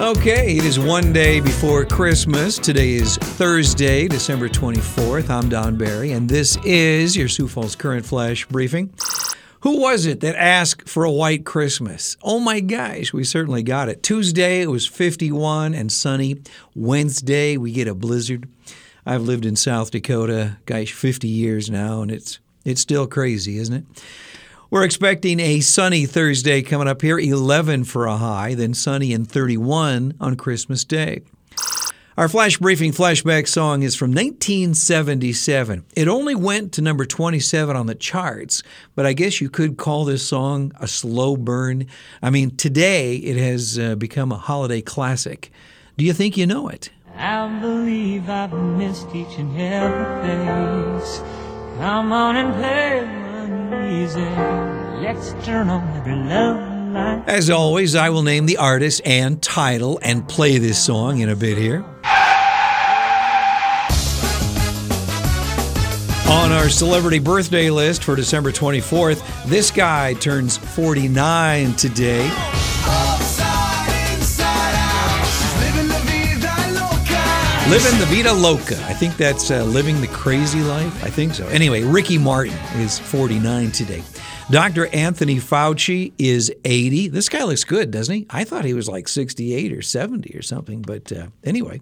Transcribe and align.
Okay, 0.00 0.56
it 0.56 0.64
is 0.64 0.78
one 0.78 1.12
day 1.12 1.38
before 1.38 1.84
Christmas. 1.84 2.58
Today 2.58 2.92
is 2.92 3.18
Thursday, 3.18 4.08
December 4.08 4.48
24th. 4.48 5.28
I'm 5.28 5.50
Don 5.50 5.76
Barry, 5.76 6.12
and 6.12 6.26
this 6.26 6.56
is 6.64 7.14
your 7.14 7.28
Sioux 7.28 7.46
Falls 7.46 7.76
Current 7.76 8.06
Flash 8.06 8.46
Briefing. 8.46 8.92
Who 9.60 9.80
was 9.80 10.06
it 10.06 10.20
that 10.20 10.34
asked 10.34 10.88
for 10.88 11.04
a 11.04 11.10
white 11.10 11.44
Christmas? 11.44 12.16
Oh 12.22 12.40
my 12.40 12.60
gosh, 12.60 13.12
we 13.12 13.22
certainly 13.22 13.62
got 13.62 13.90
it. 13.90 14.02
Tuesday, 14.02 14.62
it 14.62 14.70
was 14.70 14.86
51 14.86 15.74
and 15.74 15.92
sunny. 15.92 16.40
Wednesday, 16.74 17.58
we 17.58 17.70
get 17.70 17.86
a 17.86 17.94
blizzard. 17.94 18.48
I've 19.04 19.22
lived 19.22 19.44
in 19.44 19.56
South 19.56 19.90
Dakota, 19.90 20.56
gosh, 20.64 20.92
50 20.92 21.28
years 21.28 21.68
now, 21.70 22.00
and 22.00 22.10
it's 22.10 22.40
it's 22.64 22.80
still 22.80 23.06
crazy, 23.06 23.58
isn't 23.58 23.74
it? 23.74 23.84
We're 24.72 24.84
expecting 24.84 25.38
a 25.38 25.60
sunny 25.60 26.06
Thursday 26.06 26.62
coming 26.62 26.88
up 26.88 27.02
here, 27.02 27.18
11 27.18 27.84
for 27.84 28.06
a 28.06 28.16
high, 28.16 28.54
then 28.54 28.72
sunny 28.72 29.12
and 29.12 29.30
31 29.30 30.14
on 30.18 30.36
Christmas 30.36 30.82
Day. 30.82 31.20
Our 32.16 32.26
flash 32.26 32.56
briefing 32.56 32.92
flashback 32.92 33.48
song 33.48 33.82
is 33.82 33.94
from 33.94 34.12
1977. 34.12 35.84
It 35.94 36.08
only 36.08 36.34
went 36.34 36.72
to 36.72 36.80
number 36.80 37.04
27 37.04 37.76
on 37.76 37.84
the 37.84 37.94
charts, 37.94 38.62
but 38.94 39.04
I 39.04 39.12
guess 39.12 39.42
you 39.42 39.50
could 39.50 39.76
call 39.76 40.06
this 40.06 40.26
song 40.26 40.72
a 40.80 40.88
slow 40.88 41.36
burn. 41.36 41.86
I 42.22 42.30
mean, 42.30 42.56
today 42.56 43.16
it 43.16 43.36
has 43.36 43.78
uh, 43.78 43.96
become 43.96 44.32
a 44.32 44.38
holiday 44.38 44.80
classic. 44.80 45.52
Do 45.98 46.04
you 46.06 46.14
think 46.14 46.38
you 46.38 46.46
know 46.46 46.68
it? 46.68 46.88
I 47.14 47.60
believe 47.60 48.30
I've 48.30 48.54
missed 48.54 49.14
each 49.14 49.36
and 49.36 49.54
every 49.60 51.02
face. 51.02 51.18
Come 51.76 52.10
on 52.10 52.36
and 52.36 52.54
play 52.54 53.21
As 57.26 57.48
always, 57.48 57.94
I 57.94 58.10
will 58.10 58.22
name 58.22 58.46
the 58.46 58.58
artist 58.58 59.00
and 59.04 59.40
title 59.42 59.98
and 60.02 60.28
play 60.28 60.58
this 60.58 60.82
song 60.82 61.20
in 61.20 61.30
a 61.30 61.36
bit 61.36 61.56
here. 61.56 61.84
On 66.30 66.52
our 66.52 66.68
celebrity 66.68 67.18
birthday 67.18 67.70
list 67.70 68.04
for 68.04 68.14
December 68.14 68.52
24th, 68.52 69.22
this 69.46 69.70
guy 69.70 70.14
turns 70.14 70.56
49 70.56 71.74
today. 71.74 72.28
Oh, 72.30 73.18
oh, 73.20 73.41
Living 77.72 77.98
the 78.00 78.04
Vida 78.04 78.34
Loca. 78.34 78.76
I 78.84 78.92
think 78.92 79.16
that's 79.16 79.50
uh, 79.50 79.64
living 79.64 80.02
the 80.02 80.06
crazy 80.08 80.60
life. 80.60 81.02
I 81.02 81.08
think 81.08 81.32
so. 81.32 81.46
Anyway, 81.46 81.82
Ricky 81.82 82.18
Martin 82.18 82.52
is 82.74 82.98
49 82.98 83.70
today. 83.70 84.02
Dr. 84.50 84.88
Anthony 84.88 85.36
Fauci 85.36 86.12
is 86.18 86.52
80. 86.66 87.08
This 87.08 87.30
guy 87.30 87.44
looks 87.44 87.64
good, 87.64 87.90
doesn't 87.90 88.14
he? 88.14 88.26
I 88.28 88.44
thought 88.44 88.66
he 88.66 88.74
was 88.74 88.90
like 88.90 89.08
68 89.08 89.72
or 89.72 89.80
70 89.80 90.36
or 90.36 90.42
something. 90.42 90.82
But 90.82 91.10
uh, 91.12 91.28
anyway, 91.44 91.80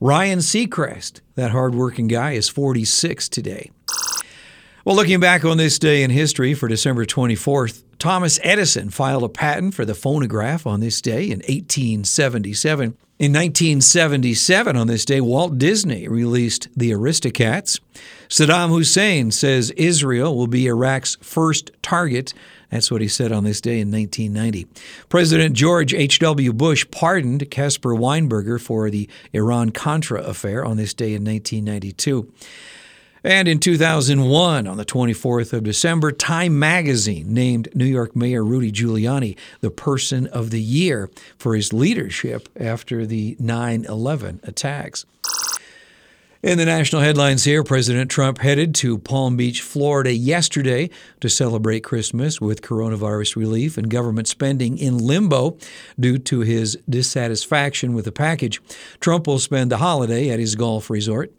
Ryan 0.00 0.38
Seacrest, 0.38 1.20
that 1.34 1.50
hardworking 1.50 2.08
guy, 2.08 2.32
is 2.32 2.48
46 2.48 3.28
today. 3.28 3.70
Well, 4.86 4.96
looking 4.96 5.20
back 5.20 5.44
on 5.44 5.58
this 5.58 5.78
day 5.78 6.02
in 6.02 6.10
history 6.10 6.54
for 6.54 6.68
December 6.68 7.04
24th, 7.04 7.82
Thomas 7.98 8.40
Edison 8.42 8.88
filed 8.88 9.24
a 9.24 9.28
patent 9.28 9.74
for 9.74 9.84
the 9.84 9.94
phonograph 9.94 10.66
on 10.66 10.80
this 10.80 11.02
day 11.02 11.24
in 11.24 11.40
1877. 11.40 12.96
In 13.18 13.32
1977, 13.32 14.76
on 14.76 14.86
this 14.86 15.04
day, 15.04 15.20
Walt 15.20 15.58
Disney 15.58 16.06
released 16.06 16.68
The 16.76 16.92
Aristocats. 16.92 17.80
Saddam 18.28 18.68
Hussein 18.68 19.32
says 19.32 19.72
Israel 19.72 20.36
will 20.36 20.46
be 20.46 20.68
Iraq's 20.68 21.16
first 21.20 21.72
target. 21.82 22.32
That's 22.70 22.92
what 22.92 23.00
he 23.00 23.08
said 23.08 23.32
on 23.32 23.42
this 23.42 23.60
day 23.60 23.80
in 23.80 23.90
1990. 23.90 24.68
President 25.08 25.56
George 25.56 25.92
H.W. 25.94 26.52
Bush 26.52 26.88
pardoned 26.92 27.50
Caspar 27.50 27.94
Weinberger 27.94 28.60
for 28.60 28.88
the 28.88 29.08
Iran 29.32 29.70
Contra 29.70 30.22
affair 30.22 30.64
on 30.64 30.76
this 30.76 30.94
day 30.94 31.12
in 31.14 31.24
1992. 31.24 32.32
And 33.24 33.48
in 33.48 33.58
2001, 33.58 34.66
on 34.66 34.76
the 34.76 34.84
24th 34.84 35.52
of 35.52 35.64
December, 35.64 36.12
Time 36.12 36.58
magazine 36.58 37.34
named 37.34 37.68
New 37.74 37.84
York 37.84 38.14
Mayor 38.14 38.44
Rudy 38.44 38.70
Giuliani 38.70 39.36
the 39.60 39.70
Person 39.70 40.26
of 40.28 40.50
the 40.50 40.60
Year 40.60 41.10
for 41.36 41.54
his 41.54 41.72
leadership 41.72 42.48
after 42.58 43.06
the 43.06 43.36
9 43.40 43.84
11 43.86 44.40
attacks. 44.44 45.04
In 46.40 46.56
the 46.56 46.64
national 46.64 47.02
headlines 47.02 47.42
here, 47.42 47.64
President 47.64 48.08
Trump 48.08 48.38
headed 48.38 48.72
to 48.76 48.98
Palm 48.98 49.36
Beach, 49.36 49.60
Florida 49.60 50.12
yesterday 50.12 50.88
to 51.20 51.28
celebrate 51.28 51.80
Christmas 51.80 52.40
with 52.40 52.62
coronavirus 52.62 53.34
relief 53.34 53.76
and 53.76 53.90
government 53.90 54.28
spending 54.28 54.78
in 54.78 54.98
limbo 54.98 55.58
due 55.98 56.16
to 56.18 56.40
his 56.40 56.78
dissatisfaction 56.88 57.92
with 57.92 58.04
the 58.04 58.12
package. 58.12 58.62
Trump 59.00 59.26
will 59.26 59.40
spend 59.40 59.72
the 59.72 59.78
holiday 59.78 60.30
at 60.30 60.38
his 60.38 60.54
golf 60.54 60.90
resort. 60.90 61.32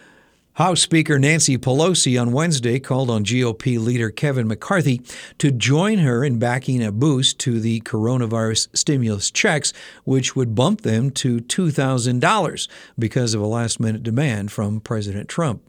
House 0.53 0.81
Speaker 0.81 1.17
Nancy 1.17 1.57
Pelosi 1.57 2.19
on 2.19 2.33
Wednesday 2.33 2.79
called 2.79 3.09
on 3.09 3.23
GOP 3.23 3.79
leader 3.79 4.09
Kevin 4.09 4.47
McCarthy 4.47 5.01
to 5.37 5.51
join 5.51 5.99
her 5.99 6.23
in 6.23 6.37
backing 6.37 6.83
a 6.83 6.91
boost 6.91 7.39
to 7.39 7.61
the 7.61 7.79
coronavirus 7.81 8.67
stimulus 8.75 9.31
checks, 9.31 9.71
which 10.03 10.35
would 10.35 10.55
bump 10.55 10.81
them 10.81 11.11
to 11.11 11.37
$2,000 11.39 12.67
because 12.97 13.33
of 13.33 13.41
a 13.41 13.47
last 13.47 13.79
minute 13.79 14.03
demand 14.03 14.51
from 14.51 14.81
President 14.81 15.29
Trump. 15.29 15.61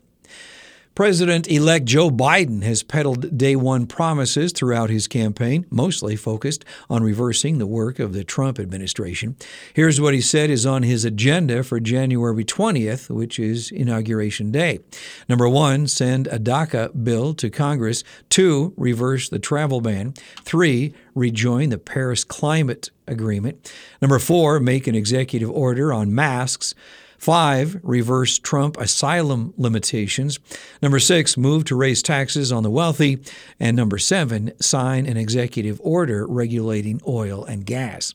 President 0.94 1.48
elect 1.48 1.86
Joe 1.86 2.10
Biden 2.10 2.62
has 2.62 2.82
peddled 2.82 3.38
day 3.38 3.54
one 3.54 3.86
promises 3.86 4.52
throughout 4.52 4.90
his 4.90 5.06
campaign, 5.06 5.64
mostly 5.70 6.16
focused 6.16 6.64
on 6.90 7.02
reversing 7.02 7.58
the 7.58 7.66
work 7.66 7.98
of 7.98 8.12
the 8.12 8.24
Trump 8.24 8.58
administration. 8.58 9.36
Here's 9.72 10.00
what 10.00 10.14
he 10.14 10.20
said 10.20 10.50
is 10.50 10.66
on 10.66 10.82
his 10.82 11.04
agenda 11.04 11.62
for 11.62 11.78
January 11.78 12.44
20th, 12.44 13.08
which 13.08 13.38
is 13.38 13.70
Inauguration 13.70 14.50
Day. 14.50 14.80
Number 15.28 15.48
one, 15.48 15.86
send 15.86 16.26
a 16.26 16.38
DACA 16.38 17.04
bill 17.04 17.34
to 17.34 17.50
Congress. 17.50 18.02
Two, 18.28 18.74
reverse 18.76 19.28
the 19.28 19.38
travel 19.38 19.80
ban. 19.80 20.12
Three, 20.42 20.92
rejoin 21.14 21.70
the 21.70 21.78
Paris 21.78 22.24
Climate 22.24 22.90
Agreement. 23.06 23.72
Number 24.02 24.18
four, 24.18 24.58
make 24.58 24.86
an 24.86 24.96
executive 24.96 25.50
order 25.50 25.92
on 25.92 26.14
masks. 26.14 26.74
Five, 27.20 27.78
reverse 27.82 28.38
Trump 28.38 28.78
asylum 28.78 29.53
limitations. 29.58 30.38
Number 30.81 30.98
six, 30.98 31.36
move 31.36 31.64
to 31.64 31.76
raise 31.76 32.03
taxes 32.03 32.50
on 32.50 32.62
the 32.62 32.70
wealthy. 32.70 33.19
And 33.60 33.76
number 33.76 33.98
seven, 33.98 34.53
sign 34.58 35.04
an 35.04 35.19
executive 35.19 35.78
order 35.84 36.26
regulating 36.26 36.98
oil 37.06 37.44
and 37.44 37.66
gas. 37.66 38.14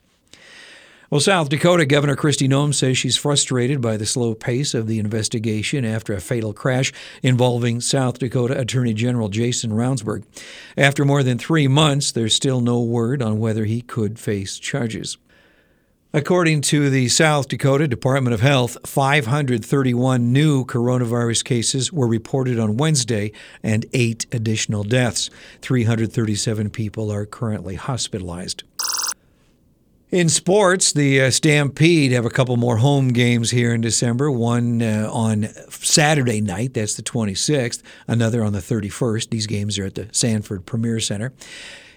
Well, 1.11 1.21
South 1.21 1.49
Dakota 1.49 1.85
Governor 1.85 2.15
Kristi 2.15 2.49
Noem 2.49 2.73
says 2.73 2.97
she's 2.97 3.15
frustrated 3.15 3.79
by 3.79 3.95
the 3.95 4.07
slow 4.07 4.33
pace 4.33 4.73
of 4.73 4.87
the 4.87 4.97
investigation 4.97 5.85
after 5.85 6.13
a 6.13 6.19
fatal 6.19 6.51
crash 6.51 6.91
involving 7.21 7.81
South 7.81 8.17
Dakota 8.17 8.59
Attorney 8.59 8.95
General 8.95 9.29
Jason 9.29 9.69
Ravnsborg. 9.69 10.23
After 10.75 11.05
more 11.05 11.21
than 11.21 11.37
three 11.37 11.67
months, 11.67 12.11
there's 12.11 12.33
still 12.33 12.59
no 12.59 12.81
word 12.81 13.21
on 13.21 13.37
whether 13.37 13.65
he 13.65 13.81
could 13.81 14.17
face 14.17 14.57
charges. 14.57 15.19
According 16.15 16.61
to 16.61 16.89
the 16.89 17.09
South 17.09 17.49
Dakota 17.49 17.89
Department 17.89 18.33
of 18.33 18.39
Health, 18.39 18.77
531 18.85 20.31
new 20.31 20.63
coronavirus 20.63 21.43
cases 21.43 21.91
were 21.91 22.07
reported 22.07 22.57
on 22.57 22.77
Wednesday 22.77 23.33
and 23.61 23.85
eight 23.91 24.25
additional 24.31 24.85
deaths. 24.85 25.29
337 25.61 26.69
people 26.69 27.11
are 27.11 27.25
currently 27.25 27.75
hospitalized. 27.75 28.63
In 30.09 30.29
sports, 30.29 30.93
the 30.93 31.19
uh, 31.19 31.31
Stampede 31.31 32.13
have 32.13 32.23
a 32.23 32.29
couple 32.29 32.55
more 32.55 32.77
home 32.77 33.09
games 33.09 33.51
here 33.51 33.73
in 33.73 33.81
December. 33.81 34.31
One 34.31 34.81
uh, 34.81 35.09
on 35.11 35.49
Saturday 35.69 36.39
night, 36.39 36.75
that's 36.75 36.93
the 36.93 37.03
26th, 37.03 37.83
another 38.07 38.41
on 38.41 38.53
the 38.53 38.59
31st. 38.59 39.31
These 39.31 39.47
games 39.47 39.77
are 39.77 39.87
at 39.87 39.95
the 39.95 40.07
Sanford 40.13 40.65
Premier 40.65 41.01
Center. 41.01 41.33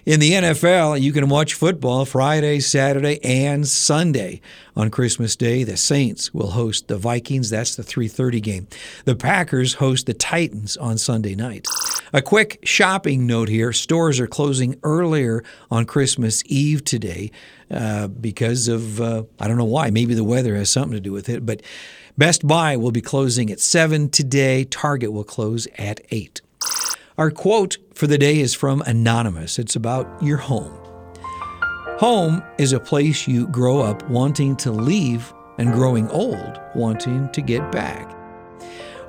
In 0.09 0.21
the 0.21 0.33
NFL, 0.33 0.99
you 1.03 1.13
can 1.13 1.29
watch 1.29 1.53
football 1.53 2.07
Friday, 2.07 2.61
Saturday, 2.61 3.23
and 3.23 3.69
Sunday. 3.69 4.41
On 4.75 4.89
Christmas 4.91 5.37
Day, 5.37 5.65
the 5.65 5.77
Saints 5.77 6.33
will 6.33 6.53
host 6.53 6.89
the 6.89 6.97
Vikings. 6.97 7.51
That's 7.51 7.77
the 7.77 7.83
3:30 7.83 8.41
game. 8.41 8.69
The 9.05 9.15
Packers 9.15 9.75
host 9.75 10.07
the 10.07 10.15
Titans 10.15 10.79
on 10.79 10.97
Sunday 10.97 11.35
night. 11.35 11.67
A 12.15 12.23
quick 12.23 12.59
shopping 12.63 13.27
note 13.27 13.51
here: 13.51 13.71
stores 13.75 14.19
are 14.19 14.27
closing 14.27 14.77
earlier 14.83 15.45
on 15.71 15.85
Christmas 15.85 16.43
Eve 16.47 16.87
today 16.87 17.31
uh, 17.71 18.09
because 18.09 18.67
of 18.67 19.03
uh, 19.03 19.25
I 19.39 19.47
don't 19.47 19.59
know 19.59 19.67
why. 19.67 19.91
Maybe 19.91 20.15
the 20.15 20.25
weather 20.25 20.57
has 20.57 20.71
something 20.71 20.95
to 20.95 21.01
do 21.01 21.13
with 21.13 21.29
it, 21.29 21.45
but. 21.45 21.61
Best 22.17 22.45
Buy 22.45 22.77
will 22.77 22.91
be 22.91 23.01
closing 23.01 23.49
at 23.49 23.61
7 23.61 24.11
today. 24.11 24.65
Target 24.65 25.13
will 25.13 25.23
close 25.23 25.69
at 25.79 26.01
8. 26.11 26.41
Our 27.19 27.33
quote 27.33 27.79
for 27.95 28.07
the 28.07 28.17
day 28.17 28.39
is 28.39 28.55
from 28.55 28.81
Anonymous. 28.83 29.59
It's 29.59 29.75
about 29.75 30.23
your 30.23 30.37
home. 30.37 30.73
Home 31.99 32.45
is 32.59 32.73
a 32.73 32.79
place 32.79 33.27
you 33.27 33.49
grow 33.49 33.81
up 33.81 34.09
wanting 34.09 34.55
to 34.59 34.71
leave 34.71 35.35
and 35.59 35.73
growing 35.73 36.09
old 36.11 36.61
wanting 36.77 37.29
to 37.33 37.41
get 37.41 37.73
back. 37.73 38.15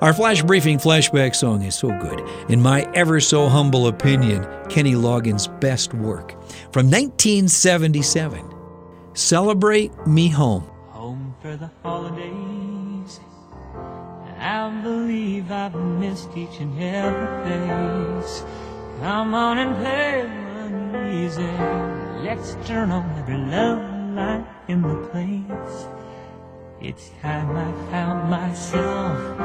Our 0.00 0.12
flash 0.12 0.42
briefing 0.42 0.78
flashback 0.78 1.36
song 1.36 1.62
is 1.62 1.76
so 1.76 1.96
good. 2.00 2.20
In 2.50 2.60
my 2.60 2.82
ever 2.94 3.20
so 3.20 3.48
humble 3.48 3.86
opinion, 3.86 4.44
Kenny 4.68 4.94
Loggins' 4.94 5.46
best 5.60 5.94
work 5.94 6.32
from 6.72 6.90
1977. 6.90 8.44
Celebrate 9.14 9.92
Me 10.04 10.26
Home. 10.26 10.64
Home 10.88 11.32
for 11.40 11.56
the 11.56 11.70
holidays. 11.84 12.39
I 14.50 14.68
believe 14.82 15.52
I've 15.52 15.76
missed 15.76 16.36
each 16.36 16.58
and 16.58 16.74
every 16.82 17.28
face. 17.46 18.42
Come 18.98 19.32
on 19.32 19.58
and 19.58 19.76
play 19.76 20.26
money 20.26 21.24
easy. 21.24 21.52
Let's 22.26 22.56
turn 22.66 22.90
on 22.90 23.08
every 23.16 23.38
love 23.38 23.78
light 24.16 24.44
in 24.66 24.82
the 24.82 24.96
place. 25.12 25.86
It's 26.82 27.12
time 27.22 27.54
I 27.54 27.70
found 27.92 28.28
myself 28.28 29.38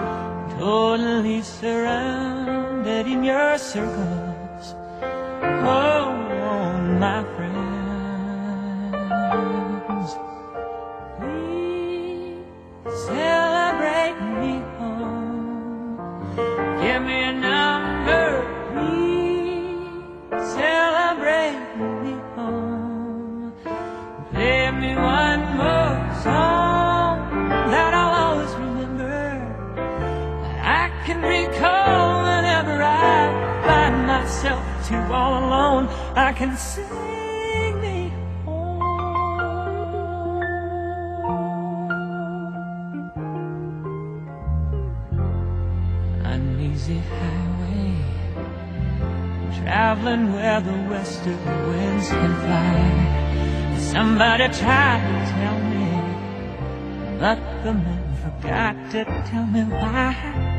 totally 0.58 1.44
surrounded 1.44 3.06
in 3.06 3.24
your 3.24 3.60
circles. 3.60 4.74
Oh, 5.70 6.15
too 34.88 35.02
all 35.12 35.34
alone. 35.44 35.88
I 36.16 36.32
can 36.32 36.56
sing 36.56 37.82
me 37.82 38.14
home. 38.46 38.82
An 46.24 46.60
easy 46.60 47.00
highway, 47.00 47.96
traveling 49.60 50.34
where 50.34 50.62
the 50.62 50.78
western 50.92 51.44
winds 51.68 52.10
can 52.10 52.34
fly. 52.44 53.78
Somebody 53.80 54.48
tried 54.50 55.02
to 55.10 55.20
tell 55.34 55.60
me, 55.74 55.88
but 57.20 57.40
the 57.64 57.74
man 57.74 58.06
forgot 58.24 58.76
to 58.92 59.02
tell 59.30 59.48
me 59.48 59.64
why. 59.64 60.55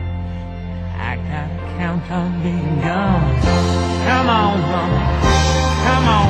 I 1.25 1.77
count 1.79 2.11
on 2.11 2.43
being 2.43 2.81
gone. 2.81 3.41
Come 4.07 4.29
on. 4.29 4.61
Come 5.85 6.09
on. 6.09 6.25